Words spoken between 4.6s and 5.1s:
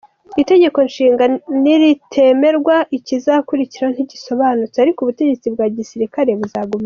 ariko